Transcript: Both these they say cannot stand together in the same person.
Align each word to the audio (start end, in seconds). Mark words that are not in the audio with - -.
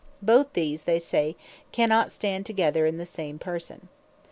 Both 0.23 0.53
these 0.53 0.85
they 0.85 0.97
say 0.97 1.35
cannot 1.71 2.11
stand 2.11 2.47
together 2.47 2.87
in 2.87 2.97
the 2.97 3.05
same 3.05 3.37
person. 3.37 3.87